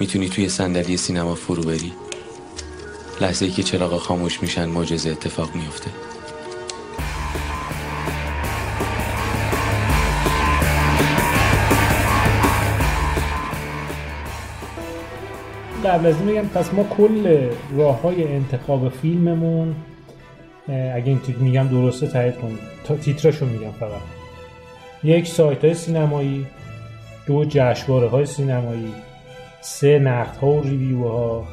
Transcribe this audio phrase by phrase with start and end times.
[0.00, 1.92] می‌تونی توی صندلی سینما فرو بری؟
[3.20, 5.90] لحظه ای که چراغ خاموش میشن معجزه اتفاق میفته
[15.84, 19.74] قبل از این بگم پس ما کل راه های انتخاب فیلممون
[20.68, 22.58] اگه این میگم درسته تایید کنید.
[22.84, 24.00] تا تیتراشو میگم فقط.
[25.04, 26.46] یک سایت های سینمایی
[27.26, 28.94] دو جشنواره های سینمایی
[29.60, 31.44] سه نقد ها و review ها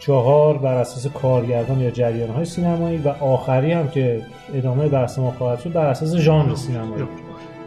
[0.00, 4.22] چهار بر اساس کارگردان یا جریان های سینمایی و آخری هم که
[4.54, 7.02] ادامه بحث ما خواهد شد بر اساس ژانر سینمایی.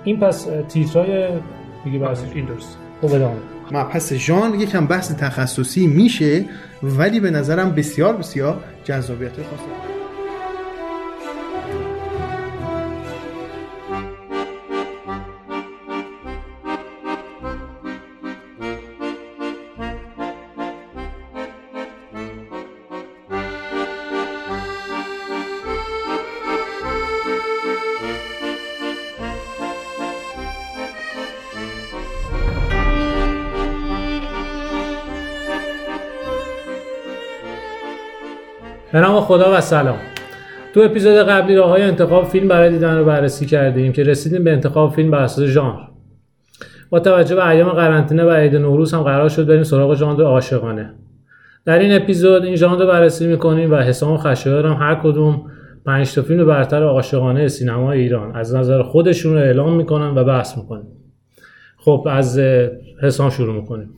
[0.04, 1.30] این پس تیترای
[1.84, 2.78] دیگه بر این درست.
[3.02, 3.38] خب ادامه
[3.72, 6.46] مبحث ژانر یکم بحث تخصصی میشه
[6.84, 10.01] ولی به نظرم بسیار بسیار جذابیت خاصه
[38.92, 39.98] به نام خدا و سلام.
[40.74, 44.52] تو اپیزود قبلی راه های انتخاب فیلم برای دیدن رو بررسی کردیم که رسیدیم به
[44.52, 45.80] انتخاب فیلم بر اساس ژانر.
[46.90, 50.94] با توجه به ایام قرنطینه و عید نوروز هم قرار شد بریم سراغ ژانر عاشقانه.
[51.66, 55.52] در این اپیزود این ژانر رو بررسی می‌کنیم و حسام خشایار هم هر کدوم
[55.86, 58.36] پنج تا فیلم برتر عاشقانه سینما ایران.
[58.36, 60.88] از نظر خودشون رو اعلام می‌کنن و بحث می‌کنیم
[61.78, 62.40] خب از
[63.02, 63.90] حسام شروع می‌کنیم.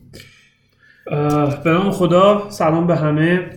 [1.64, 3.50] به نام خدا سلام به همه.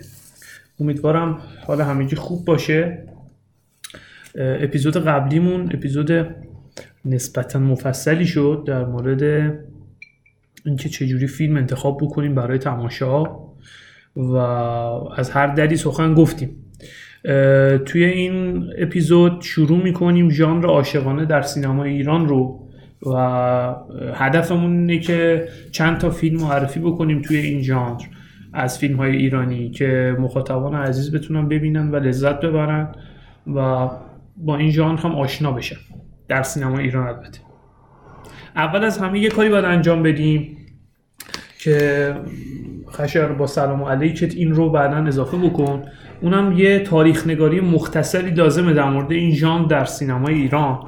[0.80, 3.02] امیدوارم حال همگی خوب باشه.
[4.38, 6.27] اپیزود قبلیمون اپیزود
[7.05, 9.22] نسبتا مفصلی شد در مورد
[10.64, 13.24] اینکه چجوری فیلم انتخاب بکنیم برای تماشا
[14.16, 14.36] و
[15.16, 16.50] از هر دری سخن گفتیم.
[17.84, 22.69] توی این اپیزود شروع می‌کنیم ژانر عاشقانه در سینما ایران رو
[23.06, 23.75] و
[24.15, 28.03] هدفمون اینه که چند تا فیلم معرفی بکنیم توی این ژانر.
[28.53, 32.89] از فیلم های ایرانی که مخاطبان عزیز بتونن ببینن و لذت ببرن
[33.55, 33.89] و
[34.37, 35.77] با این ژانر هم آشنا بشن
[36.29, 37.39] در سینما ایران البته.
[38.57, 40.57] اول از همه یه کاری باید انجام بدیم
[41.59, 42.15] که
[42.91, 45.83] خشر با سلام علیکت این رو بعدا اضافه بکن.
[46.21, 50.78] اونم یه تاریخ نگاری مختصری لازمه در مورد این ژانر در سینمای ایران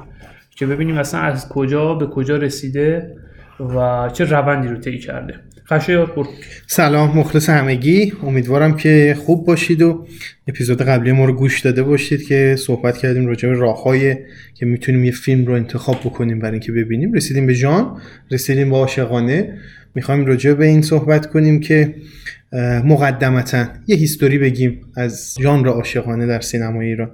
[0.55, 3.15] که ببینیم اصلا از کجا به کجا رسیده
[3.59, 5.39] و چه روندی رو طی کرده.
[6.67, 8.13] سلام مخلص همگی.
[8.23, 10.05] امیدوارم که خوب باشید و
[10.47, 14.15] اپیزود قبلی ما رو گوش داده باشید که صحبت کردیم راجع به راههای
[14.53, 17.13] که می‌تونیم یه فیلم رو انتخاب بکنیم برای اینکه ببینیم.
[17.13, 19.57] رسیدیم به جان رسیدیم به عاشقانه.
[19.95, 21.95] می‌خوایم راجع به این صحبت کنیم که
[22.85, 27.11] مقدمتا یه هیستوری بگیم از ژانر عاشقانه در سینما ایران.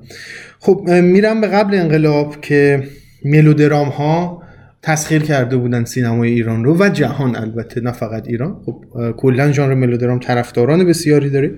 [0.59, 2.83] خب میرم به قبل انقلاب که
[3.25, 4.44] ملودرام ها
[4.85, 8.61] تسخیر کرده بودن سینمای ایران رو و جهان البته نه فقط ایران.
[8.65, 8.83] خب
[9.17, 11.51] کلا ژانر ملودرام طرفداران بسیاری داره.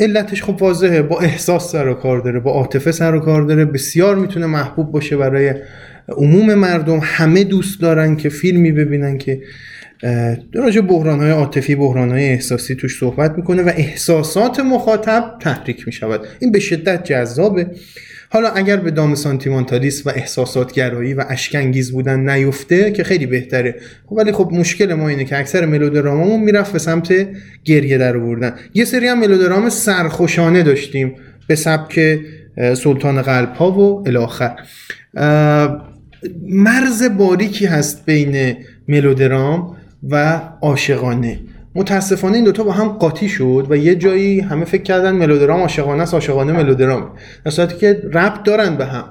[0.00, 3.64] علتش خب واضحه با احساس سر و کار داره با عاطفه سر و کار داره.
[3.64, 5.54] بسیار می‌تونه محبوب باشه برای
[6.08, 7.00] عموم مردم.
[7.02, 9.40] همه دوست دارن که فیلمی ببینن که
[10.54, 16.20] راجع بحران های عاطفی بحران های احساسی توش صحبت می‌کنه و احساسات مخاطب تحریک می‌شود.
[16.38, 17.66] این به شدت جذابه.
[18.34, 23.74] حالا اگر به دام سانتیمانتالیست و احساسات گرایی و اشکنگیز بودن نیفته که خیلی بهتره.
[24.10, 27.28] ولی خب مشکل ما اینه که اکثر ملودراممون می‌رفت به سمت
[27.64, 28.54] گریه در آوردن.
[28.74, 31.14] یه سری هم ملودرام سرخوشانه داشتیم
[31.46, 32.18] به سبک
[32.74, 34.56] سلطان قلب ها و الاخر.
[36.48, 38.56] مرز باریکی هست بین
[38.88, 39.76] ملودرام
[40.10, 41.40] و عاشقانه.
[41.74, 46.02] متاسفانه این دوتا با هم قاطی شد و یه جایی همه فکر کردن ملودرام عاشقانه
[46.02, 47.10] است عاشقانه ملودرام.
[47.44, 49.04] در صورتی که ربط دارن به هم.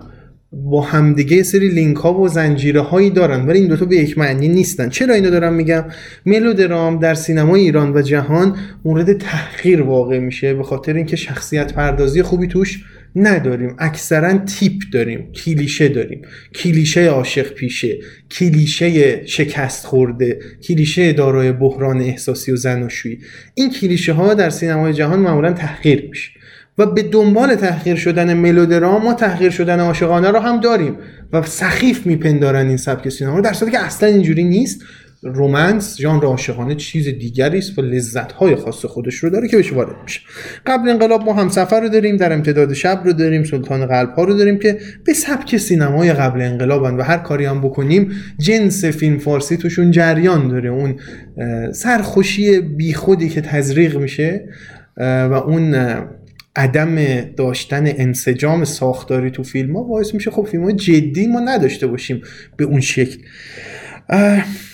[0.51, 4.47] با همدیگه سری لینک ها و زنجیره هایی دارن ولی این دوتا به یک معنی
[4.47, 4.89] نیستن.
[4.89, 5.85] چرا اینو دارم میگم؟
[6.25, 12.21] ملودرام در سینما ایران و جهان مورد تحقیر واقع میشه به خاطر اینکه شخصیت پردازی
[12.21, 12.83] خوبی توش
[13.15, 13.75] نداریم.
[13.79, 15.31] اکثرا تیپ داریم.
[15.31, 16.21] کلیشه داریم.
[16.55, 17.97] کلیشه عاشق پیشه.
[18.31, 23.19] کلیشه شکست خورده کلیشه دارای بحران احساسی و زناشویی
[23.53, 26.29] این کلیشه ها در سینمای جهان معمولا تحقیر میشه.
[26.77, 30.95] و به دنبال تحقیر شدن ملودرام ما تحقیر شدن عاشقانه رو هم داریم.
[31.33, 34.81] و سخیف میپندارن این سبک سینما در صورتی که اصلا اینجوری نیست.
[35.23, 39.95] رومنس ژانر عاشقانه چیز دیگری است و لذت‌های خاص خودش رو داره که بهش وارد
[40.03, 40.19] میشه.
[40.65, 44.33] قبل انقلاب ما همسفر رو داریم در امتداد شب رو داریم سلطان قلب ها رو
[44.33, 49.57] داریم که به سبک سینمای قبل انقلابن و هر کاری هم بکنیم جنس فیلم فارسی
[49.57, 50.69] توشون جریان داره.
[50.69, 50.95] اون
[51.71, 54.49] سرخوشی بیخودی که تزریق میشه
[54.97, 55.75] و اون
[56.55, 62.21] عدم داشتن انسجام ساختاری تو فیلم ها باعث میشه خب فیلم جدی ما نداشته باشیم
[62.57, 63.17] به اون شکل.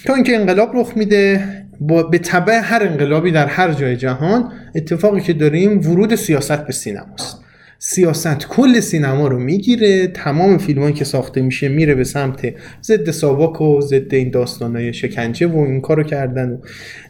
[0.05, 1.43] تا اینکه انقلاب رخ میده
[1.79, 6.73] با به طبع هر انقلابی در هر جای جهان اتفاقی که داریم ورود سیاست به
[6.73, 7.39] سینماست
[7.79, 12.53] سیاست کل سینما رو می‌گیره تمام فیلم که ساخته میشه میره به سمت
[12.83, 16.57] ضد ساواک و ضد این داستانهای شکنجه و این کارو کردن و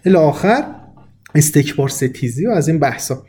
[0.06, 0.64] الی آخر
[1.36, 3.24] استکبار ستیزی و از این بحثا.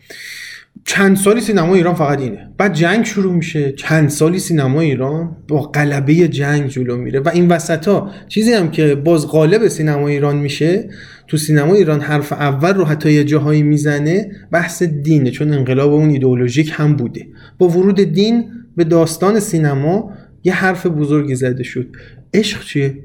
[0.84, 2.50] چند سالی سینما ایران فقط اینه.
[2.58, 3.72] بعد جنگ شروع میشه.
[3.72, 7.20] چند سالی سینما ایران با قلبه جنگ جلو میره.
[7.20, 10.90] و این وسط ها چیزی هم که باز غالب سینما ایران میشه
[11.28, 16.10] تو سینما ایران حرف اول رو حتی یه جاهایی می‌زنه بحث دینه چون انقلاب اون
[16.10, 17.26] ایدئولوژیک هم بوده.
[17.58, 20.12] با ورود دین به داستان سینما
[20.44, 21.86] یه حرف بزرگی زده شد.
[22.34, 22.98] عشق چیه؟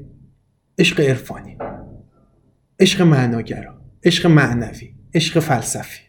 [0.78, 1.56] عشق عرفانی.
[2.80, 3.74] عشق معناگرا.
[4.04, 4.94] عشق معنوی.
[5.14, 6.05] عشق فلسفی.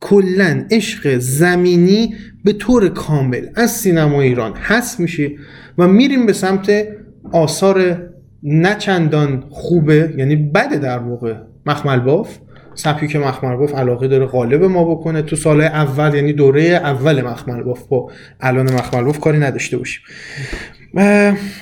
[0.00, 2.14] کلا عشق زمینی
[2.44, 5.30] به طور کامل از سینما ایران هست میشه
[5.78, 6.88] و میریم به سمت
[7.32, 8.08] آثار
[8.42, 11.34] نچندان خوبه یعنی بده در واقع
[11.66, 12.38] مخمل باف
[12.74, 15.22] سبکی که مخمل باف علاقه داره غالب ما بکنه.
[15.22, 18.10] تو سال اول یعنی دوره اول مخمل باف با
[18.40, 20.02] الان مخمل باف کاری نداشته باشیم.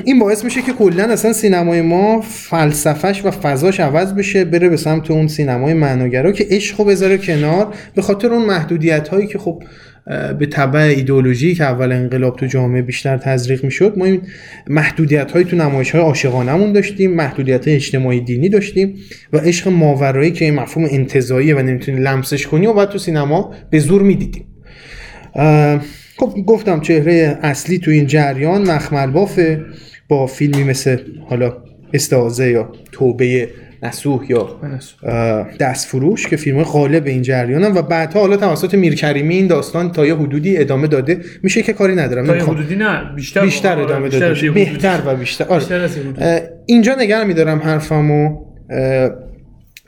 [0.05, 4.77] این باعث میشه که کلا اصلا سینمای ما فلسفهش و فضاش عوض بشه بره به
[4.77, 9.63] سمت اون سینمای معناگرا که عشقو بذاره کنار به خاطر اون محدودیت هایی که خب
[10.39, 14.23] به طبع ایدئولوژی که اول انقلاب تو جامعه بیشتر تزریق می‌شد ما این
[14.69, 18.95] محدودیت های تو نمایش های عاشقانمون داشتیم محدودیت های اجتماعی دینی داشتیم
[19.33, 23.55] و عشق ماورایی که این مفهوم انتزاعی و نمی‌تونی لمسش کنی و بعد تو سینما
[23.71, 24.45] به زور می‌دیدیم.
[26.19, 29.65] خب گفتم چهره اصلی تو این جریان مخمل بافه
[30.09, 30.99] با فیلمی مثل
[31.29, 31.57] حالا
[31.95, 33.49] استعازه یا توبه
[33.83, 34.57] نسوح یا
[35.61, 39.93] دست فروش که فیلم غالب این جریان هم و بعدها حالا توسط میرکریمی این داستان
[39.93, 41.21] تا یه حدودی ادامه داده.
[41.43, 42.27] میشه که کاری ندارم.
[42.27, 45.45] تا حدودی نه بیشتر بیشتر ادامه داده بهتر و بیشتر.
[45.45, 46.51] آره.
[46.67, 48.45] اینجا نگر میدارم حرفمو.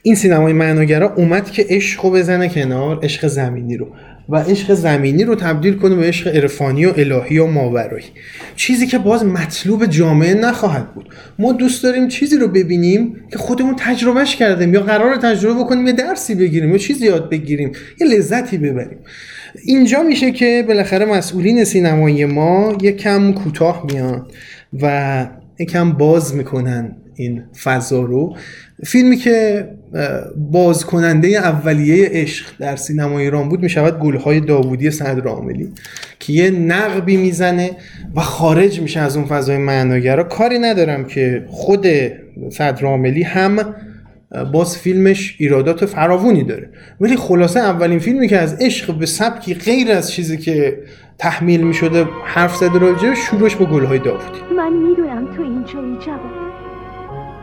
[0.02, 3.88] این سینمای معناگرا اومد که عشق بزنه کنار عشق زمینی رو.
[4.28, 8.04] و عشق زمینی رو تبدیل کنه به عشق عرفانی و الهی و ماورایی.
[8.56, 11.08] چیزی که باز مطلوب جامعه نخواهد بود.
[11.38, 15.92] ما دوست داریم چیزی رو ببینیم که خودمون تجربهش کردیم یا قرار تجربه بکنیم یه
[15.92, 18.98] درسی بگیریم یا چیزی یاد بگیریم یه لذتی ببریم.
[19.64, 24.26] اینجا میشه که بالاخره مسئولین سینمایی ما یه کم کوتاه میان
[24.82, 25.26] و
[25.58, 26.96] یکم باز می‌کنن.
[27.20, 28.36] این فضا رو.
[28.84, 29.68] فیلمی که
[30.36, 35.68] باز کننده اولیه عشق در سینما ایران بود می‌شود گلهای داوودی سعد راملی
[36.18, 37.70] که یه نقبی می‌زنه
[38.16, 40.24] و خارج میشه از اون فضای معناگرا.
[40.24, 41.86] کاری ندارم که خود
[42.50, 43.74] سعد راملی هم
[44.52, 46.68] باز فیلمش ایرادات فراوونی داره.
[47.00, 50.78] ولی خلاصه اولین فیلمی که از عشق به سبکی غیر از چیزی که
[51.18, 54.38] تحمیل می شده حرف زده راجع شروعش با گلهای داوودی.
[54.56, 56.49] من می‌دونم تو اینجایی جواب.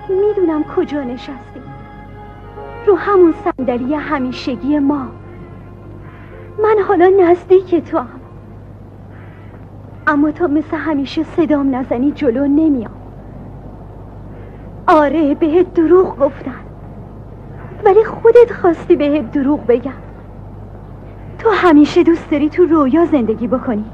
[0.10, 1.62] می‌دونم کجا نشستی
[2.86, 5.08] رو همون صندلی همیشگی ما.
[6.64, 8.20] من حالا نزدیک تو هم
[10.08, 12.92] اما تا مثل همیشه صدام نزنی جلو نمیام.
[14.88, 16.52] آره بهت دروغ گفتن.
[17.86, 19.92] ولی خودت خواستی بهت دروغ بگم.
[21.40, 23.86] تو همیشه دوست داری تو رویا زندگی بکنی.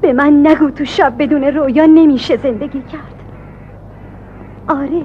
[0.00, 3.15] به من نگو تو شب بدون رویا نمیشه زندگی کرد.
[4.68, 5.04] آره.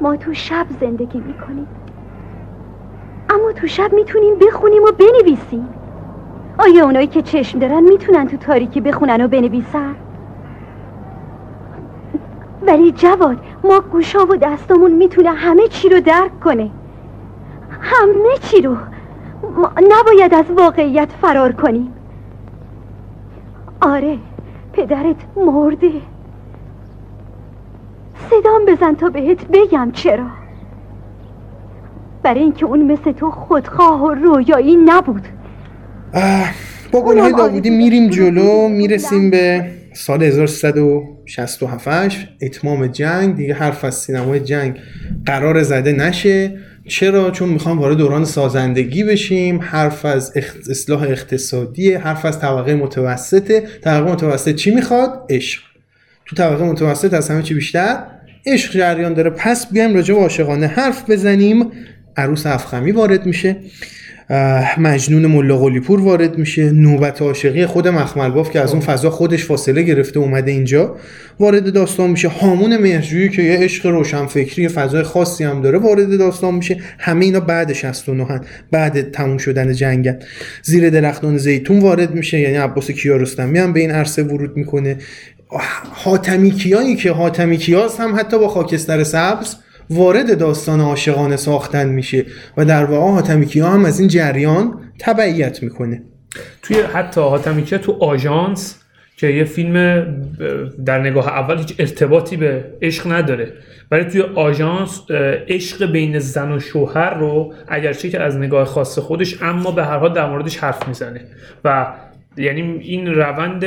[0.00, 1.66] ما تو شب زندگی می‌کنیم.
[3.30, 5.68] اما تو شب می‌تونیم بخونیم و بنویسیم.
[6.58, 9.94] آیا اونایی که چشم دارن می‌تونن تو تاریکی بخونن و بنویسن؟
[12.66, 16.70] ولی جواد ما گوشا و دستامون می‌تونه همه چی رو درک کنه.
[17.80, 18.76] همه چی رو.
[19.42, 21.92] ما نباید از واقعیت فرار کنیم.
[23.80, 24.18] آره
[24.72, 25.92] پدرت مرده.
[28.40, 30.26] صدام بزن تا بهت بگم چرا.
[32.22, 35.22] برای اینکه اون مثل تو خودخواه و رویایی نبود.
[36.92, 43.36] با گلهای داوودی میریم جلو می‌رسیم به سال 1367 اتمام جنگ.
[43.36, 44.78] دیگه حرف از سینمای جنگ
[45.26, 46.58] قرار زده نشه.
[46.88, 49.60] چرا؟ چون می‌خوام وارد دوران سازندگی بشیم.
[49.62, 50.32] حرف از
[50.70, 53.62] اصلاح اقتصادی حرف از طبقه متوسطه.
[53.84, 55.62] طبقه متوسط چی می‌خواد؟ عشق.
[56.26, 57.96] تو طبقه متوسط از همه چی بیشتر؟
[58.46, 59.30] عشق جریان داره.
[59.30, 61.66] پس بیایم راجع به عاشقانه حرف بزنیم.
[62.16, 63.56] عروس افخمی وارد میشه.
[64.78, 66.70] مجنون ملا قلیپور وارد میشه.
[66.70, 70.96] نوبت عاشقی خود مخمل باف که از اون فضا خودش فاصله گرفته اومده اینجا.
[71.40, 72.28] وارد داستان میشه.
[72.28, 76.76] هامون مهرجویی که یه عشق روشنفکری فضای خاصی هم داره وارد داستان میشه.
[76.98, 78.40] همه اینا بعد 69 هن.
[78.70, 80.18] بعد تموم شدن جنگن
[80.62, 82.40] زیر درختان زیتون وارد میشه.
[82.40, 84.96] یعنی عباس کیارستمی هم به این عرصه ورود می‌کنه.
[85.92, 89.56] حاتمی کیایی که حاتمی کیاس هم حتی با خاکستر سبز
[89.90, 92.24] وارد داستان عاشقانه ساختن میشه
[92.56, 96.02] و در واقع حاتمی کیا هم از این جریان تبعیت می‌کنه.
[96.62, 98.82] توی حتی حاتمیکه تو آژانس
[99.16, 100.06] که یه فیلم
[100.86, 103.52] در نگاه اول هیچ ارتباطی به عشق نداره.
[103.90, 105.00] ولی توی آژانس
[105.48, 109.98] عشق بین زن و شوهر رو اگرچه که از نگاه خاص خودش اما به هر
[109.98, 111.20] حال در موردش حرف می‌زنه.
[111.64, 111.86] و
[112.36, 113.64] یعنی این روند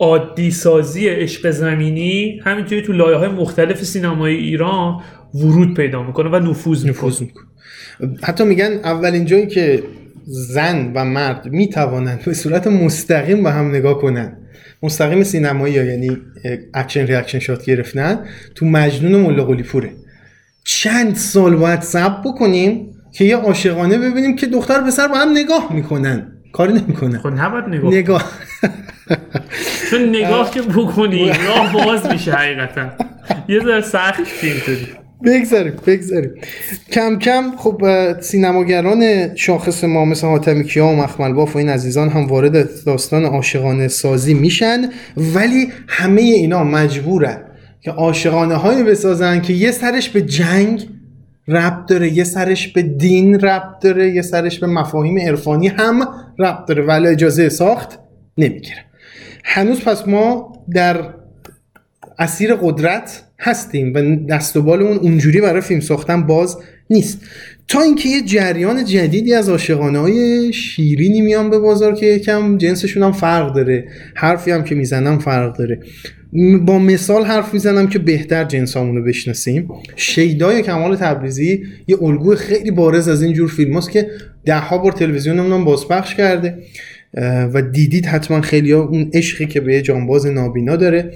[0.00, 5.00] عادی سازی عشق زمینی همینطوری تو لایه های مختلف سینمای ایران
[5.34, 6.90] ورود پیدا می‌کنه و نفوذ می‌کنه.
[6.90, 7.44] نفوذ می‌کنه.
[8.22, 9.82] حتی میگن اولین جایی که
[10.26, 14.36] زن و مرد می‌توانند به صورت مستقیم به هم نگاه کنن
[14.82, 16.16] مستقیم سینمایی ها یعنی
[16.74, 18.18] action reaction shot گرفتن
[18.54, 19.90] تو مجنون ملاقلی‌پوره.
[20.64, 25.72] چند سال باید صبر بکنیم که یه عاشقانه ببینیم که دختر پسر با هم نگاه
[25.72, 26.32] می‌کنن.
[26.52, 27.18] کاری نمی‌کنن.
[27.18, 28.24] خب نباید نگاه نگاه.
[29.90, 32.88] چون نگاه که بکنی راه باز میشه حقیقتا.
[33.48, 34.86] یه ذره سخت اینطوری
[35.24, 36.30] بگذاریم بگذاریم.
[36.92, 37.82] کم کم خب
[38.20, 43.24] سینماگران شاخص ما مثل حاتمی کیا و مخمل باف و این عزیزان هم وارد داستان
[43.24, 47.44] عاشقانه سازی میشن ولی همه اینا مجبورن
[47.80, 50.88] که عاشقانه هایی بسازن که یه سرش به جنگ
[51.48, 56.68] ربط داره یه سرش به دین ربط داره یه سرش به مفاهیم عرفانی هم ربط
[56.68, 57.98] داره ولی اجازه ساخت
[58.38, 58.87] نمی‌گیره.
[59.50, 61.14] هنوز پس ما در
[62.18, 66.56] اسیر قدرت هستیم و دست و بالمون اونجوری برای فیلم ساختن باز
[66.90, 67.20] نیست.
[67.68, 73.02] تا اینکه یه جریان جدیدی از عاشقانه های شیرینی میان به بازار که یکم جنسشون
[73.02, 73.88] هم فرق داره.
[74.14, 75.80] حرفی هم که می‌زنم فرق داره.
[76.66, 82.70] با مثال حرف می‌زنم که بهتر جنسامون رو بشناسیم شیدای کمال تبریزی یه الگوی خیلی
[82.70, 84.10] بارز از این جور فیلم هست که
[84.44, 86.58] ده ها بار تلویزیونمون هم بازپخش کرده.
[87.54, 91.12] و دیدید حتما خیلی اون عشقی که به یه جانباز نابینا داره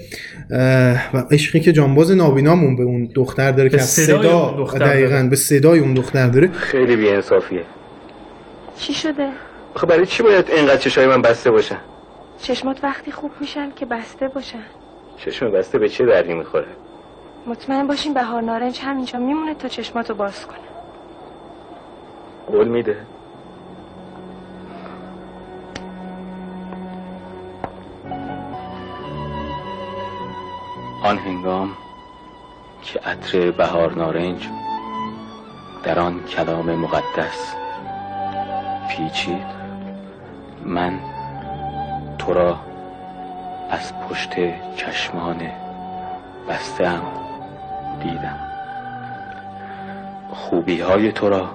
[1.13, 4.57] و عشقی که جانباز نابینامون به اون دختر داره که به از صدای صدا اون
[4.57, 5.29] دختر دقیقاً داره.
[5.29, 6.51] به صدای اون دختر داره.
[6.51, 7.61] خیلی بیانصافیه.
[8.77, 9.27] چی شده؟
[9.75, 11.77] خب برای چی باید اینقدر چشای من بسته باشن؟
[12.41, 14.63] چشمات وقتی خوب میشن که بسته باشن.
[15.17, 16.65] چشم بسته به چه دردی می‌خوره؟
[17.47, 20.57] مطمئن باشین بهار نارنج همینجا میمونه تا چشماتو باز کنه.
[22.47, 22.95] قول میده.
[31.03, 31.69] آن هنگام
[32.83, 34.49] که عطر بهار نارنج
[35.83, 37.55] در آن کلام مقدس
[38.89, 39.45] پیچید
[40.65, 40.99] من
[42.17, 42.59] تو را
[43.69, 44.29] از پشت
[44.75, 45.41] چشمان
[46.49, 47.03] بستم
[48.03, 48.39] دیدم.
[50.33, 51.49] خوبی های تو را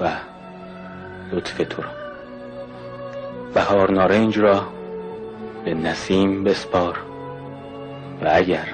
[0.00, 0.10] و
[1.32, 1.90] لطف تو را.
[3.54, 4.62] بهار نارنج را
[5.64, 7.13] به نسیم بسپار.
[8.24, 8.66] و اگر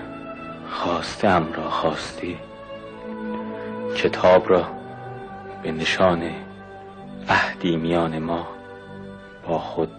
[0.70, 2.38] خواستم را خواستی
[3.96, 4.66] کتاب را
[5.62, 6.30] به نشان
[7.28, 8.48] عهدی میان ما
[9.48, 9.90] با خود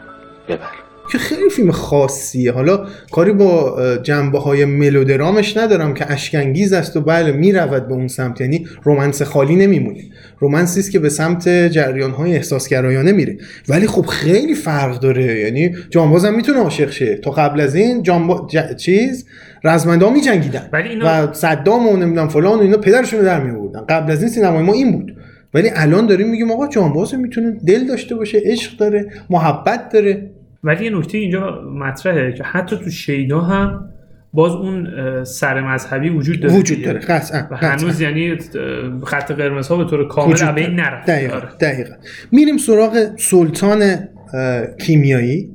[0.47, 0.80] ببر.
[1.11, 2.51] که خیلی فیلم خاصیه.
[2.51, 8.07] حالا کاری با جنبه های ملودرامش ندارم که اشکنگیز است و بله می‌رود به اون
[8.07, 8.41] سمت.
[8.41, 10.01] یعنی رومنس خالی نمیمونه.
[10.39, 13.37] رومنسی است که به سمت جریان های احساسگرایانه میره.
[13.69, 15.39] ولی خب خیلی فرق داره.
[15.39, 17.15] یعنی جانباز هم می‌تونه عاشق شه.
[17.15, 18.47] تا قبل از این جانبا...
[18.51, 18.75] ج...
[18.75, 19.25] چیز
[19.63, 23.81] رزمنده ها میجنگیدن اینا- و صدام و نمی‌دونم فلان و اینا پدرشون رو در میوردن
[23.89, 25.15] قبل از این سینمای ما این بود.
[25.53, 30.31] ولی الان داریم میگیم آقا جانباز می‌تونه دل داشته باشه عشق داره محبت داره.
[30.63, 33.89] ولی یه نکته اینجا مطرحه که حتی تو شیدا هم
[34.33, 34.87] باز اون
[35.23, 36.81] سر مذهبی وجود داره وجود.
[36.81, 37.55] داره قطعا و.
[37.55, 38.37] هنوز یعنی
[39.05, 40.69] خط قرمز ها به طور کامل بین داره.
[40.69, 41.49] نرفته دقیقا آره.
[41.59, 41.93] دقیقا
[42.31, 44.07] میریم سراغ سلطان
[44.79, 45.49] کیمیایی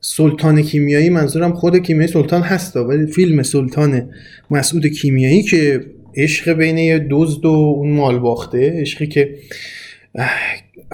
[0.00, 4.10] سلطان کیمیایی منظورم خود کیمیایی سلطان هست ولی فیلم سلطان
[4.50, 5.80] مسعود کیمیایی که
[6.16, 9.34] عشق بین دزد و اون مال باخته عشقی که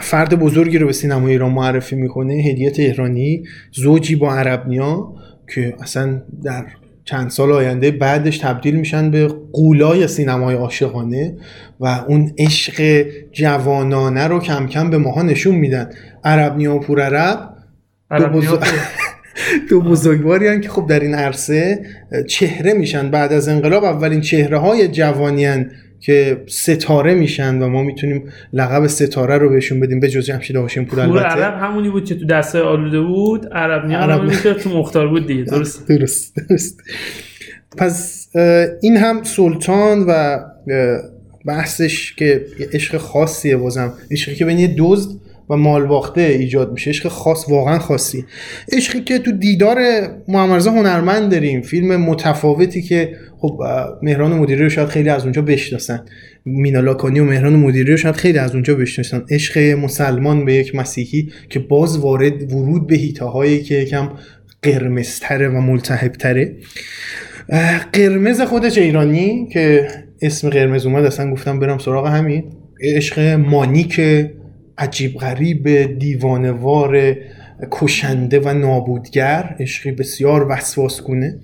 [0.03, 5.15] فرد بزرگی رو به سینما ایران معرفی می‌کنه هدیه تهرانی زوجی با عربنیا
[5.55, 6.65] که اصلا در
[7.05, 11.37] چند سال آینده بعدش تبدیل میشن به قولای سینمای عاشقانه
[11.81, 15.91] و اون عشق جوانانه رو کم کم به ماها نشون میدن.
[16.25, 17.39] عربنیا و پور عرب
[18.11, 18.67] ها بزرگ-
[19.71, 21.87] دو بزرگواری هم که خب در این عرصه
[22.29, 23.11] چهره میشن.
[23.11, 25.71] بعد از انقلاب اولین چهره های جوانی هن
[26.03, 30.85] که ستاره میشن و ما می‌تونیم لقب ستاره رو بهشون بدیم به جز جمشید هاشم
[30.85, 31.27] پور البته.
[31.27, 35.27] عرب همونی بود که تو دسته آلوده بود عرب نیان عرب- که تو مختار بود
[35.27, 35.89] دیگه درست.
[35.89, 36.81] درست درست.
[37.77, 38.29] پس
[38.83, 40.39] این هم سلطان و
[41.47, 43.93] بحثش که عشق خاصیه بازم.
[44.11, 45.11] عشقی که بین یه دزد
[45.51, 46.91] و مالباخته ایجاد میشه.
[46.91, 48.25] عشق خاص واقعا خاصی.
[48.73, 49.79] عشقی که تو دیدار
[50.29, 51.63] محمد هنرمند داریم.
[51.63, 53.61] فیلم متفاوتی که خب
[54.03, 56.05] مهران مدیری رو شاید خیلی از اونجا بشناسن.
[56.45, 59.25] مینا لاکانی و مهران مدیری رو شاید خیلی از اونجا بشناسن.
[59.31, 64.11] عشق مسلمان به یک مسیحی که باز وارد ورود به هیتاهایی که یکم
[64.63, 66.57] قرمزتره و ملتهبتره.
[67.93, 69.89] قرمز خودش ایرانی که
[70.23, 72.45] اسم قرمز اومد اصلا گفتم برم سراغ همین.
[72.81, 74.01] عشق مانیک
[74.79, 77.17] عجیب غریب دیوانوار
[77.71, 81.39] کشنده و نابودگر عشقی بسیار وسواسگونه.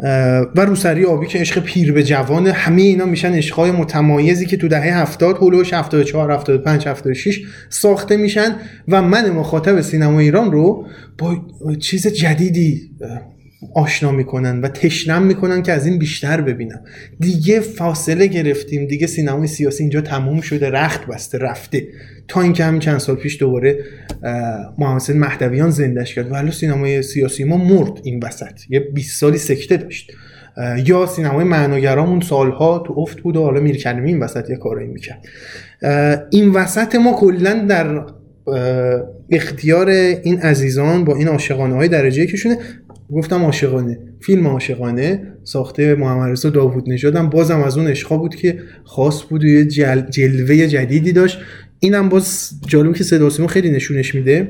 [0.00, 0.08] اه،
[0.54, 4.68] و روسری آبی که عشق پیر به جوان همه اینا میشن عشقهای متمایزی که تو
[4.68, 8.56] دهه 70 هلوش 74 75 76 ساخته میشن.
[8.88, 10.86] و من مخاطب سینما ایران رو
[11.18, 11.36] با
[11.80, 12.90] چیز جدیدی
[13.74, 16.80] آشنا می‌کنن و تشنم می‌کنن که از این بیشتر ببینم.
[17.20, 18.86] دیگه فاصله گرفتیم.
[18.86, 21.88] دیگه سینمای سیاسی اینجا تموم شده رخت بسته رفته.
[22.28, 23.78] تا اینکه همین چند سال پیش دوباره
[24.78, 28.70] محمد مهدویان زندش کرد ولی سینمای سیاسی ما مرد این وسط.
[28.70, 30.12] یه 20 سالی سکته داشت.
[30.86, 35.26] یا سینمای معناگرامون سالها تو افت بود و حالا میرکلمی این وسط یه کارایی می‌کرد.
[36.30, 38.04] این وسط ما کلا در
[39.30, 42.58] اختیار این عزیزان با این عاشقانه های درجه کشونه
[43.10, 43.98] گفتم عاشقانه.
[44.20, 49.44] فیلم عاشقانه ساخته محمد رضا داوود نژادم بازم از اون عشقا بود که خاص بود
[49.44, 50.00] و یه جل...
[50.00, 51.38] جلوه جدیدی داشت.
[51.80, 54.48] اینم باز جالب که صدا سیما خیلی نشونش میده.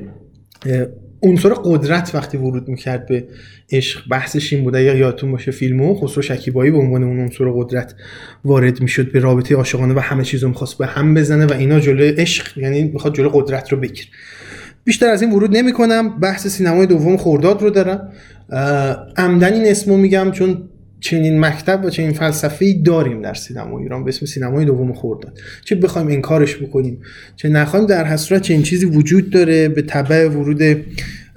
[1.22, 3.24] عنصر قدرت وقتی ورود می‌کرد به
[3.72, 4.76] عشق بحثش این بود.
[4.76, 7.94] اگر یادتون باشه فیلمو خسرو شکیبایی به عنوان اون عنصر قدرت
[8.44, 12.08] وارد می‌شد به رابطه عاشقانه و همه چیزو می‌خواست به هم بزنه و اینا جلوی
[12.08, 14.08] عشق یعنی می‌خواد جلوی قدرت رو بگیره.
[14.84, 18.12] بیشتر از این ورود نمی کنم بحث سینمای دوم خورداد رو دارم.
[19.16, 20.68] عمدن این اسمو میگم چون
[21.00, 24.04] چنین مکتب و چنین فلسفه داریم در سینما ایران.
[24.04, 26.98] به اسم سینمای دوم خورداد چه بخوایم انکارش بکنیم
[27.36, 30.62] چه نخوایم در صورت چنین چیزی وجود داره به تبع ورود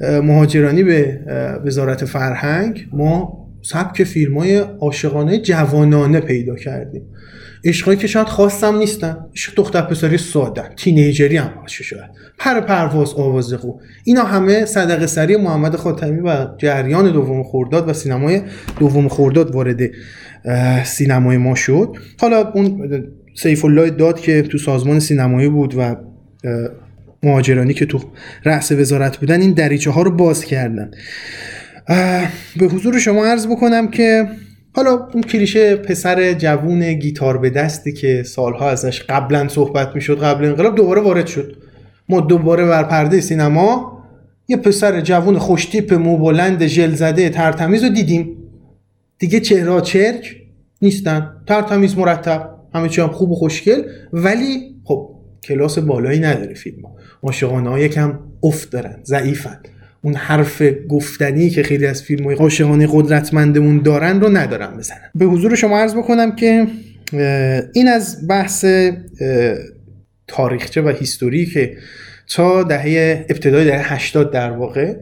[0.02, 1.20] مهاجرانی به
[1.66, 2.88] وزارت فرهنگ.
[2.92, 7.02] ما سبک فیلم های عاشقانه جوانانه پیدا کردیم.
[7.64, 9.18] عشقایی که شاید خواستم نیستن.
[9.36, 12.10] عشق دختر پسری ساده تینیجری هم باشه شاید.
[12.38, 17.94] پر پرواز آواز قو اینا همه صدقه سری محمد خاتمی و جریان دوم خورداد و
[17.94, 18.42] سینمای
[18.80, 19.80] دوم خورداد وارد
[20.84, 21.98] سینمای ما شد.
[22.20, 22.90] حالا اون
[23.36, 25.96] سیف الله داد که تو سازمان سینمایی بود و
[27.24, 28.00] مهاجرانی که تو
[28.46, 30.92] رأس وزارت بودن این دریچه ها رو باز کردن.
[32.60, 34.28] به حضور شما عرض بکنم که
[34.80, 40.46] حالا اون کلیشه پسر جوون گیتار به دستی که سالها ازش قبلا صحبت می‌شد قبل
[40.46, 41.56] انقلاب دوباره وارد شد.
[42.10, 44.00] ما دوباره بر پرده سینما
[44.48, 48.38] یه پسر جوون خوشتیپ مو بلند ژل زده ترتمیز رو دیدیم.
[49.18, 50.36] دیگه چهره چرک
[50.82, 51.32] نیستن.
[51.48, 52.50] ترتمیز مرتب.
[52.74, 53.84] همه چی هم خوب و خوشگل.
[54.14, 55.10] ولی خب
[55.44, 56.78] کلاس بالایی نداره فیلم
[57.24, 59.60] عاشقانه ها یکم افت دارن ضعیفن.
[60.02, 65.26] اون حرف گفتنی که خیلی از فیلم های عاشقانه قدرتمندمون دارن رو ندارن بزنن به
[65.26, 66.68] حضور شما عرض بکنم که
[67.74, 68.66] این از بحث
[70.28, 71.78] تاریخچه و هیستوری که
[72.28, 74.96] تا دهه ابتدای دهه 80 در واقع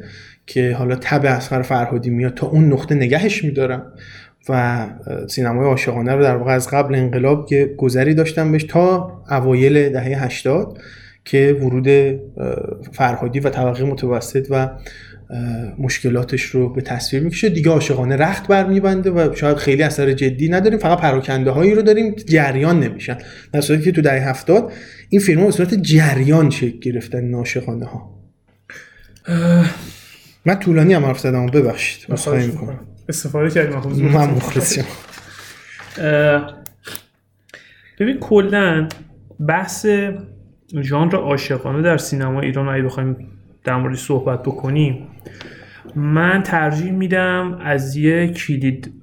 [0.45, 3.85] که حالا تب اصغر فرهادی میاد تا اون نقطه نگهش میدارم
[4.49, 4.85] و
[5.29, 10.23] سینمای عاشقانه رو در واقع از قبل انقلاب که گذری داشتم بهش تا اوایل دهه
[10.23, 10.79] 80
[11.27, 11.87] که ورود
[12.93, 14.69] فرهادی و طبقه متوسط و
[15.79, 17.49] مشکلاتش رو به تصویر می‌کشه.
[17.49, 20.79] دیگه عاشقانه رخت برمیبنده و شاید خیلی اثر جدی نداریم.
[20.79, 23.17] فقط پراکنده هایی رو داریم جریان نمیشن.
[23.51, 24.71] در صورتی که تو دهه هفتاد
[25.09, 28.17] این فیلم به صورت جریان شکل گرفتن این عاشقانه ها
[30.45, 32.13] من طولانی هم حرف زدم ببخشید.
[32.47, 32.79] می‌کنم.
[33.09, 34.05] استفاده کردیم.
[34.05, 34.83] من مخلصیم.
[37.99, 38.87] ببین کلا
[39.47, 39.85] بحث
[40.81, 43.17] ژانر عاشقانه در سینما ایران اگه بخوایم
[43.63, 45.07] در موردش صحبت بکنیم
[45.95, 48.93] من ترجیح میدم از یه کلید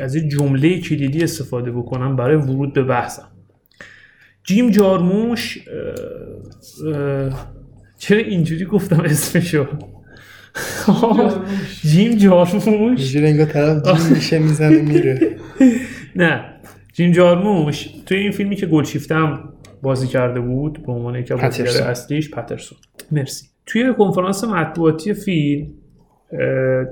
[0.00, 3.28] از یه جمله کلیدی استفاده بکنم برای ورود به بحثم.
[4.44, 5.58] جیم جارموش
[7.98, 9.66] چرا اینجوری گفتم اسمشو؟
[11.82, 12.68] جیم جارموش.
[12.68, 15.36] اینجوری انگار طرف جیم میشه می‌زنه میره.
[16.16, 16.44] نه.
[16.92, 19.53] جیم جارموش توی این فیلمی که گلشیفته هم
[19.84, 21.64] بازی کرده بود به عنوان یکی از پترسون.
[21.64, 22.78] بازیگر اصلیش پترسون.
[23.12, 23.46] مرسی.
[23.66, 25.66] توی کنفرانس مطبوعاتی فیلم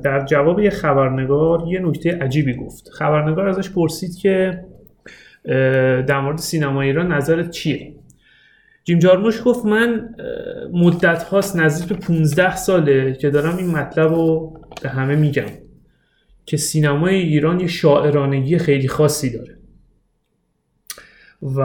[0.04, 2.88] در جواب یه خبرنگار یه نکته عجیبی گفت.
[2.88, 4.64] خبرنگار ازش پرسید که
[6.06, 7.94] در مورد سینما ایران نظرت چیه؟
[8.84, 10.14] جیم جارموش گفت من
[10.72, 15.48] مدت هاست نزدیک به 15 ساله که دارم این مطلب رو به همه میگم
[16.46, 19.58] که سینمای ایران یه شاعرانگی خیلی خاصی داره.
[21.41, 21.59] و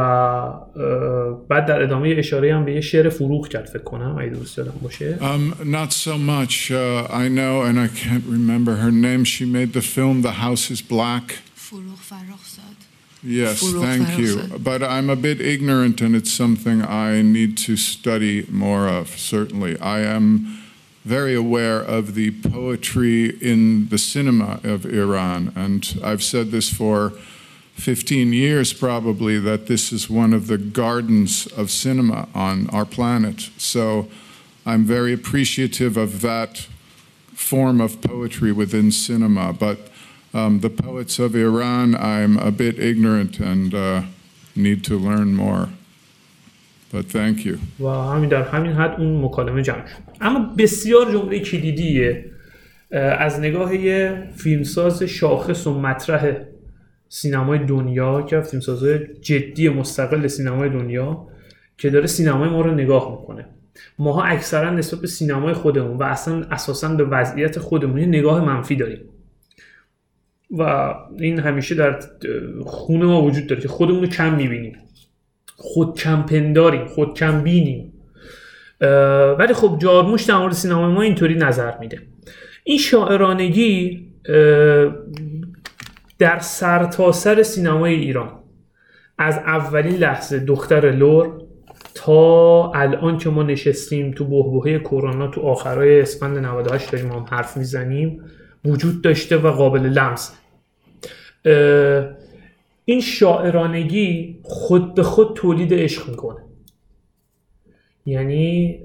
[1.49, 4.75] بعد در ادامه اشاره هم به یه شعر فروغ کرد فکر کنم اگه درست یادم
[4.83, 6.71] باشه Um, not so much.
[6.71, 9.25] Uh, I know, and I can't remember her name.
[9.25, 11.39] She made the film The House is Black.
[11.55, 12.77] فروغ فرخزاد
[13.25, 14.37] Yes, Furuk thank you.
[14.37, 14.65] Farrokhzad.
[14.65, 19.79] But I'm a bit ignorant, and it's something I need to study more of, certainly.
[19.79, 20.59] I am
[21.05, 23.19] very aware of the poetry
[23.53, 26.99] in the cinema of Iran, and I've said this for
[27.77, 33.51] 15 years probably that this is one of the gardens of cinema on our planet.
[33.57, 34.09] So
[34.65, 36.69] I'm very appreciative of that
[37.35, 39.53] form of poetry within cinema.
[39.53, 39.79] But
[40.35, 44.03] um, the poets of Iran, I'm a bit ignorant and uh,
[44.55, 45.71] need to learn more.
[46.93, 47.59] But thank you.
[47.81, 52.25] و همین در همین حد اون مکالمه جمع شد اما بسیار جمله کلیدیه
[52.93, 56.35] اه، از نگاه یه فیلمساز شاخص و مطرح
[57.10, 58.84] سینمای دنیا که فیلمساز
[59.22, 61.28] جدی مستقل سینمای دنیا
[61.78, 63.46] که داره سینمای ما رو نگاه می‌کنه.
[64.00, 69.02] ماها اکثرا نسبت به سینمای خودمون و اصلا اساسا به وضعیت خودمون نگاه منفی داریم.
[70.58, 72.00] و این همیشه در
[72.66, 74.78] خون ما وجود داره که خودمون رو کم می‌بینیم.
[75.56, 77.94] خود کم پنداریم خود کم بینیم.
[79.40, 82.02] ولی خب جارموش در مورد سینما ما اینطوری نظر میده.
[82.64, 84.08] این شاعرانگی
[86.20, 88.32] در سرتاسر سینمای ایران.
[89.18, 91.42] از اولین لحظه دختر لور
[91.94, 97.58] تا الان که ما نشستیم تو بحبوحه کرونا تو آخرای اسفند 98 داریم هم حرف
[97.58, 98.24] می‌زنیم
[98.66, 100.36] وجود داشته و قابل لمس.
[102.86, 106.42] این شاعرانگی خود به خود تولید عشق می‌کنه.
[108.06, 108.80] یعنی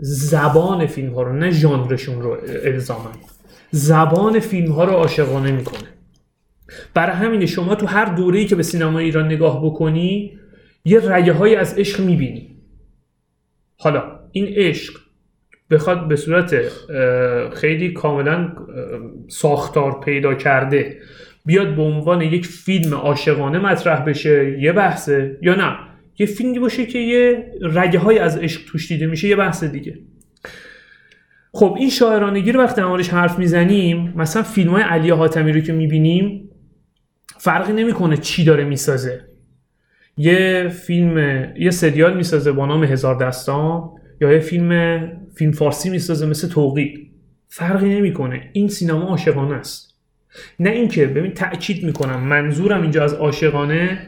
[0.00, 3.12] زبان فیلم ها رو نه ژانرشون رو الزاما.
[3.70, 5.88] زبان فیلم ها رو عاشقانه می‌کنه.
[6.94, 10.38] برای همین شما تو هر دوره‌ای که به سینما ایران نگاه بکنی
[10.84, 12.56] یه رگه های از عشق می‌بینی.
[13.78, 14.02] حالا
[14.32, 14.94] این عشق
[15.70, 16.54] بخواد به صورت
[17.54, 18.52] خیلی کاملا
[19.28, 20.98] ساختار پیدا کرده
[21.46, 25.78] بیاد به عنوان یک فیلم عاشقانه مطرح بشه یه بحثه یا نه؟
[26.18, 29.98] یه فیلمی باشه که یه رگه های از عشق توش دیده میشه یه بحث دیگه.
[31.52, 36.47] خب این شاعرانگی رو وقتی موردش حرف می‌زنیم مثلا فیلم های علی رو که می‌بینیم
[37.38, 39.20] فرقی نمی‌کنه چی داره می‌سازه.
[40.16, 41.18] یه فیلم
[41.58, 45.00] یه سریال می‌سازه با نام هزار دستان یا یه فیلم
[45.34, 47.10] فیلم فارسی می‌سازه مثل توقی
[47.48, 48.50] فرقی نمی‌کنه.
[48.52, 50.00] این سینما عاشقانه است.
[50.60, 53.98] نه اینکه ببین تاکید می‌کنم منظورم اینجا از عاشقانه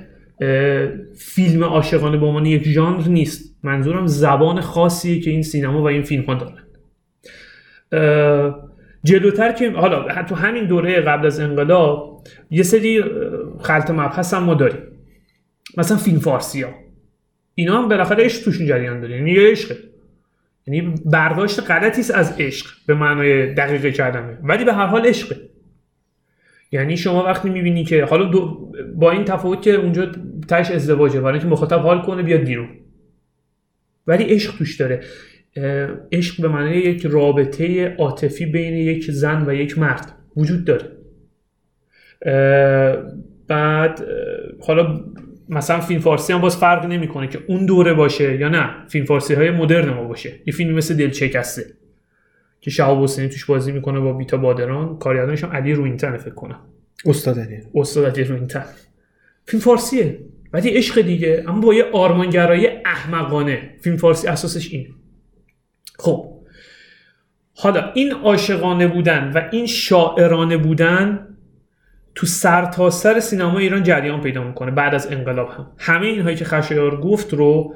[1.17, 3.57] فیلم عاشقانه به عنوان یک ژانر نیست.
[3.63, 6.63] منظورم زبان خاصیه که این سینما و این فیلم ها دارن
[9.05, 12.10] جلوتر که حالا تو همین دوره قبل از انقلاب
[12.51, 13.05] یه سری
[13.61, 14.83] خلط مبحث هم ما داریم.
[15.77, 16.71] مثلا فیلم فارسی ها.
[17.55, 19.17] اینا هم بالاخره عشق توشون جریان داره.
[19.17, 19.77] یعنی یه عشقه.
[20.67, 24.39] یعنی برداشت غلطی از عشق به معنای دقیق کلمه.
[24.43, 25.37] ولی به هر حال عشقه.
[26.73, 28.31] یعنی شما وقتی می‌بینی که حالا
[28.95, 30.13] با این تفاوت که اونجا
[30.49, 32.69] تش ازدواجه برای اینکه مخاطب حال کنه بیاد بیرون.
[34.07, 35.01] ولی عشق توش داره.
[36.13, 41.00] عشق به معنای یک رابطه عاطفی بین یک زن و یک مرد وجود داره.
[43.49, 44.05] بعد
[44.67, 45.01] حالا
[45.49, 48.71] مثلا فیلم فارسی هم باز فرق نمی‌کنه که اون دوره باشه یا نه.
[48.89, 50.33] فیلم فارسی های مدرن ما باشه.
[50.47, 51.65] یه فیلم مثل دل شکسته
[52.61, 54.99] که شهاب حسینی توش بازی می‌کنه با بیتا بادران.
[54.99, 56.61] کارگردانش هم علی روینتن فکر کنم.
[57.07, 57.59] استاد علی.
[57.75, 58.65] استاد علی روینتن.
[59.47, 60.19] فیلم فارسیه.
[60.53, 61.45] ولی عشق دیگه.
[61.49, 63.71] اما با یه آرمانگرایی احمقانه.
[63.81, 64.89] فیلم فارسی اساسش اینه.
[65.99, 66.27] خب.
[67.55, 71.27] حالا این عاشقانه بودن و این شاعرانه بودن
[72.15, 75.67] تو سرتاسر سر سینما ایران جریان پیدا می‌کنه بعد از انقلاب هم.
[75.79, 77.75] همه اینهایی که خشایار گفت رو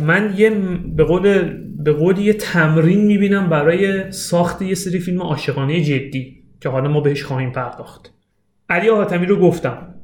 [0.00, 0.50] من یه
[0.96, 6.68] به قول به قول یه تمرین می‌بینم برای ساخت یه سری فیلم عاشقانه جدی که
[6.68, 8.12] حالا ما بهش خواهیم پرداخت.
[8.68, 9.94] علی حاتمی رو گفتم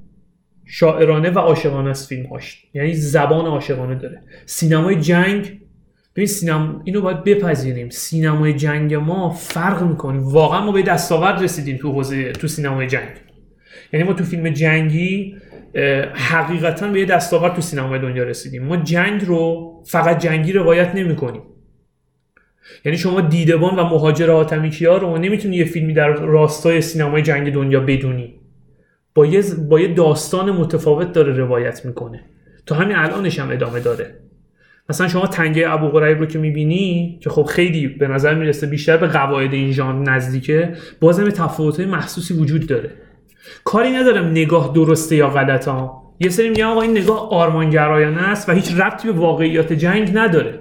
[0.66, 2.66] شاعرانه و عاشقانه است فیلمهاش.
[2.75, 4.23] یعنی زبان عاشقانه داره.
[4.47, 5.61] سینمای جنگ
[6.16, 7.90] ببین سینما اینو باید بپذیریم.
[7.90, 10.21] سینمای جنگ ما فرق می‌کنه.
[10.23, 13.09] واقعا ما به دستاورد رسیدیم تو حوزه تو سینمای جنگ.
[13.93, 15.37] یعنی ما تو فیلم جنگی
[16.15, 18.65] حقیقتا به یه دستاورد تو سینمای دنیا رسیدیم.
[18.65, 21.43] ما جنگ رو فقط جنگی روایت نمی کنیم.
[22.85, 27.81] یعنی شما دیدبان و مهاجر آتمیکیا رو نمی‌تونی یه فیلمی در راستای سینمای جنگ دنیا
[27.81, 28.35] بدونی.
[29.15, 32.21] با یه, با یه داستان متفاوت داره روایت می‌کنه.
[32.67, 34.15] تا همین الانش هم ادامه داره.
[34.89, 38.97] مثلا شما تنگه ابو غریب رو که می‌بینی که خب خیلی به نظر می‌رسه بیشتر
[38.97, 42.91] به قواعد این ژانر نزدیکه بازم تفاوت‌های محسوسی وجود داره.
[43.65, 46.03] کاری ندارم نگاه درسته یا غلط ها.
[46.21, 50.59] یه سری میگن آقا این نگاه آرمانگرایانه است و هیچ ربطی به واقعیات جنگ نداره.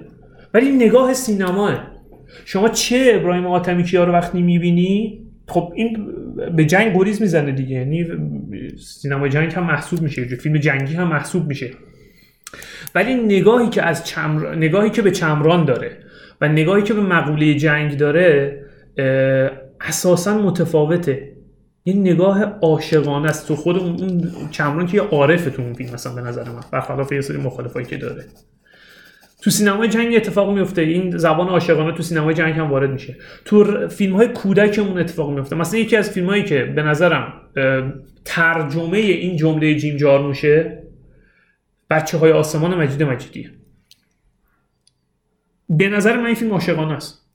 [0.54, 1.92] ولی نگاه سینماه.
[2.44, 6.06] شما چه ابراهیم آتمی کیا رو وقتی می‌بینی؟ خب این
[6.56, 7.76] به جنگ گریز می‌زنه دیگه.
[7.76, 8.06] یعنی
[8.78, 10.24] سینما جنگ هم محسوب میشه.
[10.24, 11.70] فیلم جنگی هم محسوب میشه.
[12.94, 14.54] ولی نگاهی که از چمر...
[14.54, 15.96] نگاهی که به چمران داره
[16.40, 18.58] و نگاهی که به مقوله جنگ داره
[19.80, 21.32] اساسا متفاوته.
[21.84, 23.48] یه نگاه عاشقانه است.
[23.48, 27.12] تو خود اون چمران که یه عارفه تو اون فیلم مثلا به نظر من برخلاف
[27.12, 28.24] یه سری مخالفایی که داره.
[29.42, 33.16] تو سینمای جنگ اتفاق میفته این زبان عاشقانه تو سینمای جنگ هم وارد میشه.
[33.44, 37.32] تو فیلم های کودکمون اتفاق میفته مثلا یکی از فیلم هایی که به نظرم
[38.24, 40.82] ترجمه این جمله جیم جارموشه
[41.90, 43.50] بچه های آسمان مجید مجیدیه.
[45.68, 47.26] به نظر من این فیلم عاشقانه است.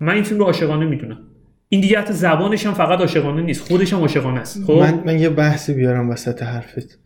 [0.00, 1.27] من این فیلم رو عاشقانه می‌دونم.
[1.68, 4.64] این دیگه حتی زبانش هم فقط عاشقانه نیست خودش هم عاشقانه است.
[4.64, 6.98] خب؟ من, من یه بحثی بیارم وسط حرفت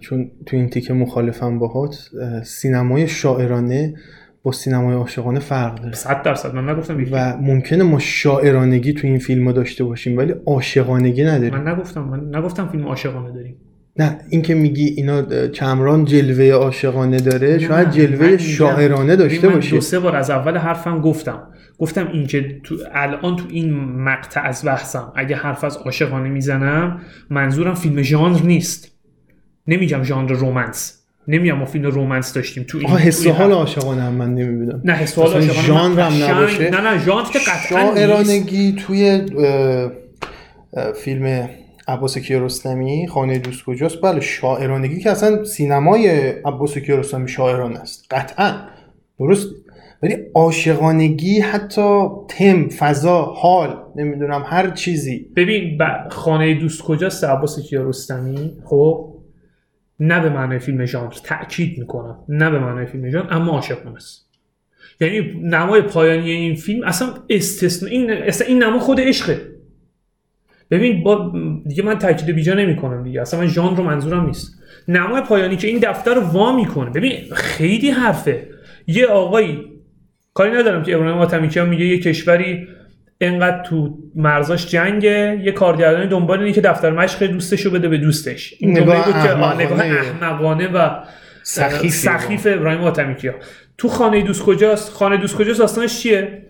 [0.00, 2.10] چون تو این تیکه مخالفم باهات
[2.44, 3.94] سینمای شاعرانه
[4.42, 5.94] با سینمای عاشقانه فرق داره.
[5.94, 6.54] 100 درصد.
[6.54, 11.54] من نگفتم و ممکنه ما شاعرانگی تو این فیلم داشته باشیم ولی عاشقانگی نداریم.
[11.54, 13.56] من نگفتم من نگفتم فیلم عاشقانه داریم.
[13.96, 19.80] نه این که میگی اینا چمران جلوه عاشقانه داره شاید جلوه شاعرانه داشته باشه دو
[19.80, 21.42] سه بار از اول حرفم گفتم.
[21.80, 27.00] گفتم این که تو الان تو این مقطع از بحثم اگه حرف از عاشقانه می‌زنم
[27.30, 28.92] منظورم فیلم ژانر نیست.
[29.66, 30.96] نمیگم ژانر رومنس
[31.28, 34.80] نمیگم ما فیلم رومنس داشتیم تو این حس حال عاشقانه هم من نمی‌بینم.
[34.84, 36.70] نه حس حال عاشقانه ژانر هم نباشه.
[36.70, 39.26] نه نه ژانر که قطعا شاعرانگی توی
[41.04, 41.48] فیلم
[41.88, 48.06] عباس کیارستمی خانه دوست کجاست؟ بله شاعرانگی که اصلا سینمای عباس کیارستمی شاعرانه است.
[48.10, 48.54] قطعا.
[49.18, 49.48] درست؟
[50.02, 55.26] ولی عاشقانگی حتی تم فضا حال نمی‌دونم هر چیزی.
[55.36, 55.78] ببین
[56.10, 58.52] خانه دوست کجاست عباس کیارستمی.
[58.64, 59.14] خب؟
[60.00, 61.14] نه به معنای فیلم ژانر.
[61.24, 62.18] تاکید می‌کنم.
[62.28, 64.30] نه به معنای فیلم ژانر اما عاشقانه است.
[65.00, 69.40] یعنی نمای پایانی این فیلم اصلا استثنا این اصلا این نما خود عشقه.
[70.70, 71.32] ببین با
[71.68, 73.20] دیگه من تاکید بیجا نمی‌کنم دیگه.
[73.20, 74.58] اصلا من ژانر رو منظورم نیست.
[74.88, 76.90] نمای پایانی که این دفتر رو وا می‌کنه.
[76.90, 78.48] ببین خیلی حرفه.
[78.86, 79.58] یه آقایی
[80.34, 82.68] کاری ندارم که ابراهیم آتمیکیان میگه یه کشوری
[83.20, 87.98] انقدر تو مرزاش جنگه یه کارگردانی دنبال اینه که دفتر مشق دوستش رو بده به
[87.98, 88.54] دوستش.
[88.58, 89.64] این نگاه بود که احمقانه.
[89.64, 91.04] نگاه احمقانه و
[91.42, 91.90] سخیفی.
[91.90, 93.34] سخیف ابراهیم آتمیکیا
[93.78, 96.46] تو خانه دوست کجاست؟ خانه دوست کجاست؟ داستانش چیه؟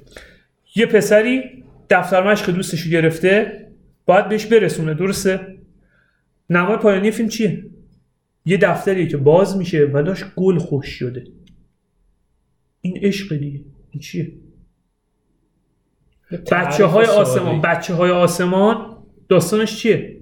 [0.76, 3.66] یه پسری دفتر مشق دوستش رو گرفته
[4.06, 5.40] باید بهش برسونه درسته؟
[6.50, 7.64] نمای پایانی فیلم چیه؟
[8.44, 11.24] یه دفتریه که باز میشه و داشت گل خوش شده.
[12.80, 13.60] این عشق دیگه.
[13.90, 14.32] این چیه
[16.52, 18.76] بچه های آسمان بچه های آسمان
[19.28, 20.16] داستانش چیه؟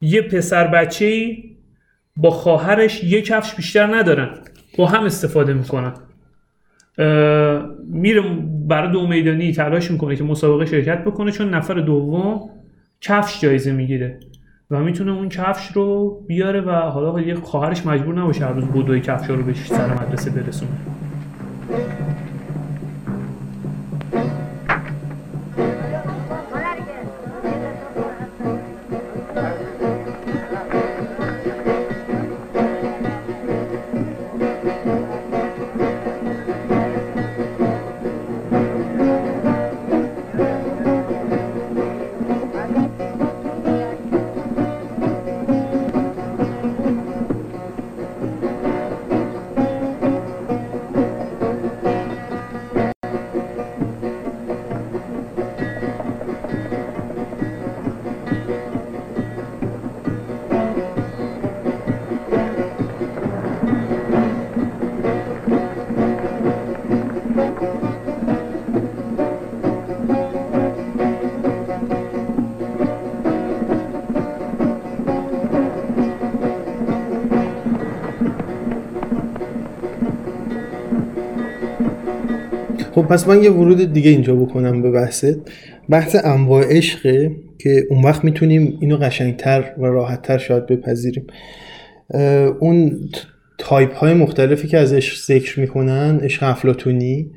[0.00, 1.56] یه پسر بچه ای
[2.16, 4.38] با خواهرش یه کفش بیشتر ندارن
[4.78, 5.92] با هم استفاده می‌کنن.
[7.86, 8.22] میره
[8.68, 12.50] برای دو میدانی تلاش می‌کنه که مسابقه شرکت بکنه چون نفر دوم
[13.00, 14.20] کفش جایزه می‌گیره
[14.70, 19.00] و می‌تونه اون کفش رو بیاره و حالا یه خواهرش مجبور نباشه هر روز بدوی
[19.00, 20.70] کفش رو بهش سر مدرسه برسونه.
[83.04, 85.36] پس من یه ورود دیگه اینجا بکنم به بحثت.
[85.88, 91.26] بحث انواع عشقه که اون وقت می‌تونیم اینو قشنگتر و راحتتر شاید بپذیریم.
[92.60, 92.98] اون
[93.58, 97.30] تایپ های مختلفی که از عشق ذکر می‌کنن عشق افلاطونی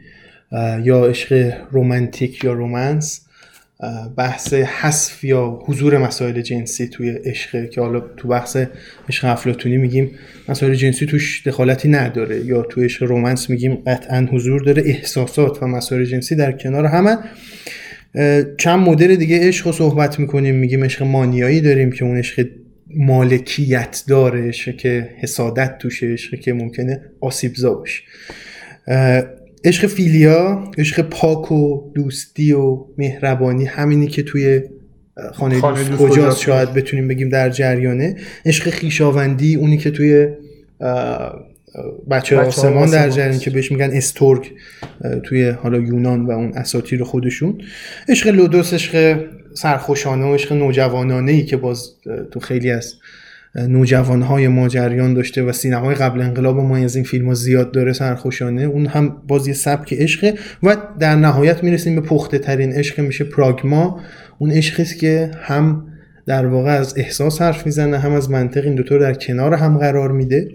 [0.83, 3.26] یا عشق رومانتیک یا romance
[4.17, 8.57] بحث حذف یا حضور مسائل جنسی توی عشق که حالا تو بحث
[9.09, 10.11] عشق افلاطونی میگیم
[10.49, 15.67] مسائل جنسی توش دخالتی نداره یا تو عشق romance میگیم قطعا حضور داره احساسات و
[15.67, 17.17] مسائل جنسی در کنار همه.
[18.57, 22.47] چند مدل دیگه عشق رو صحبت می‌کنیم میگیم عشق مانیایی داریم که اون عشق
[22.95, 28.03] مالکیت داره عشق که حسادت توشه عشق که ممکنه آسیبزا باشه.
[29.63, 34.61] عشق فیلیا عشق پاک و دوستی و مهربانی همینی که توی
[35.33, 36.41] خانه, خانه دوست دوست کجاست کجاست.
[36.41, 38.15] شاید بتونیم بگیم در جریانه
[38.45, 40.27] عشق خیشاوندی اونی که توی
[42.09, 43.39] بچه بچه آسمان در جریان.
[43.39, 44.51] که بهش میگن استورگ
[45.01, 47.61] اه، توی حالا یونان و اون اساطیر خودشون
[48.09, 51.89] عشق لودوس عشق سرخوشانه و عشق نوجوانانه ای که باز
[52.31, 52.93] تو خیلی از
[53.55, 57.93] نوجوانهای ما جریان داشته و سینمای قبل انقلاب ما از این فیلم ها زیاد داره
[57.93, 58.61] سرخوشانه.
[58.61, 60.33] اون هم باز یه سبک عشقه
[60.63, 63.99] و در نهایت می‌رسیم به پخته ترین عشق میشه پراگما.
[64.39, 65.87] اون عشقی است که هم
[66.25, 70.11] در واقع از احساس حرف می‌زنه هم از منطق این دوتا در کنار هم قرار
[70.11, 70.51] میده.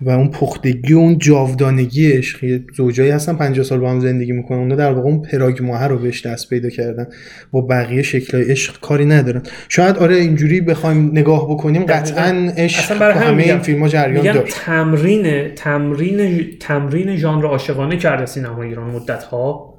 [0.00, 4.58] و اون پختگی و اون جاودانگی عشقی زوجایی هستن 50 سال با هم زندگی می‌کنن.
[4.58, 7.06] اونا در واقع اون پراگماه رو بهش دست پیدا کردن.
[7.52, 9.42] با بقیه شکلهای عشق کاری ندارن.
[9.68, 14.50] شاید آره اینجوری بخوایم نگاه بکنیم قطعا عشق همه این فیلم ها جریان داره.
[14.50, 19.74] تمرین تمرین تمرین ژانر عاشقانه کرده سینما ایران مدت ها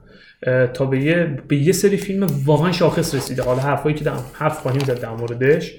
[0.73, 3.43] تا به یه به یه سری فیلم واقعا شاخص رسیده.
[3.43, 5.73] حالا حرفایی که حرف خواهیم زد در موردش.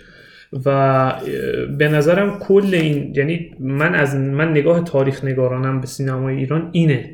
[0.66, 1.12] و
[1.78, 7.10] به نظرم کل این یعنی من از من نگاه تاریخ نگارانم به سینمای ایران اینه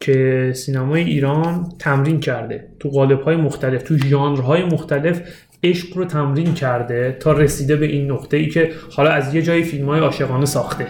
[0.00, 5.20] که سینمای ایران تمرین کرده تو قالب های مختلف تو ژانرهای مختلف
[5.64, 9.62] عشق رو تمرین کرده تا رسیده به این نقطه ای که حالا از یه جای
[9.62, 10.86] فیلم های عاشقانه ساخته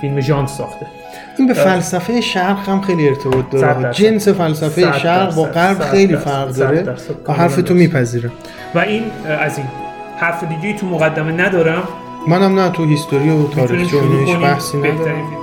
[0.00, 0.86] فیلم ژانر ساخته
[1.38, 3.92] این به فلسفه شرق هم خیلی ارتباط داره.
[3.92, 5.44] جنس فلسفه شرق با.
[5.44, 6.16] غرب خیلی.
[6.16, 6.82] فرق داره.
[7.28, 8.32] و حرف تو کاملا میپذیرم
[8.74, 9.02] و این
[9.40, 9.66] از این
[10.20, 11.82] حرف دیگه تو مقدمه ندارم.
[12.26, 15.39] منم نه تو هیستوری و می‌تونیم تاریخ شروع جوینش کنیم؟ بحثی ندارم.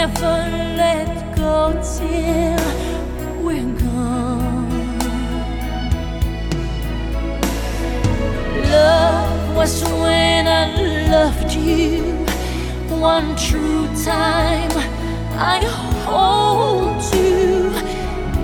[0.00, 0.38] Never
[0.82, 1.58] let go
[1.96, 2.64] till
[3.44, 4.98] we're gone.
[8.76, 10.64] Love was when I
[11.14, 12.16] loved you
[13.10, 14.72] one true time.
[15.54, 15.58] I
[16.08, 17.68] hold you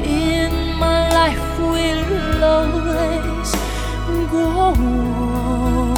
[0.05, 0.53] in
[0.85, 3.51] my life will always
[4.31, 5.96] go on.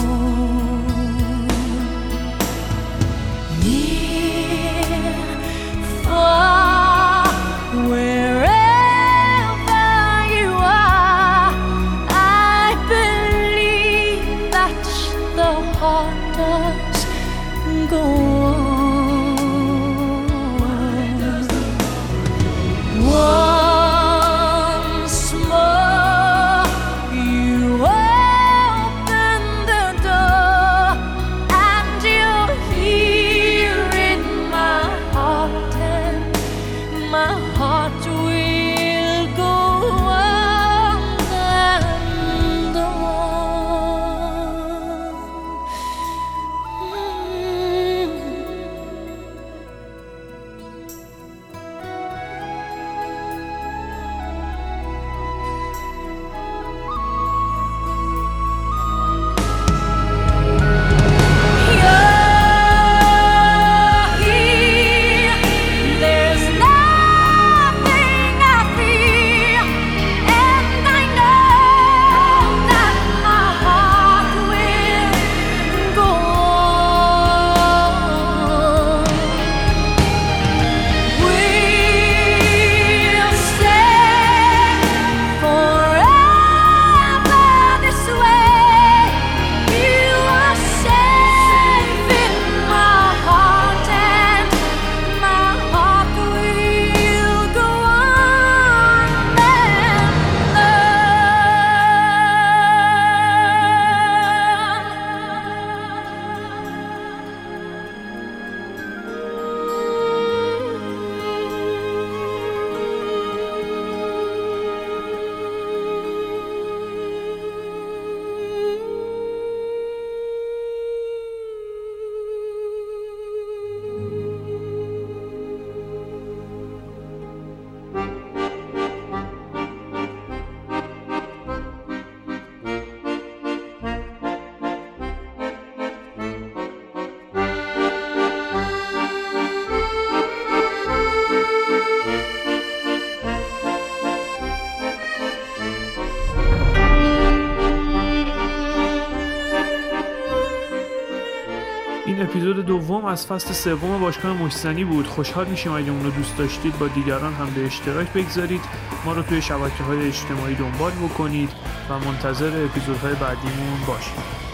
[152.68, 155.06] دوم از فصل سوم باشگاه مشتزنی بود.
[155.06, 158.60] خوشحال میشیم اگه اون دوست داشتید با دیگران هم به اشتراک بگذارید.
[159.04, 161.50] ما رو توی شبکه های اجتماعی دنبال بکنید
[161.90, 164.47] و منتظر اپیزودهای بعدیمون باشید.